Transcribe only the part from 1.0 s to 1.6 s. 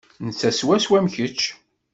kečč.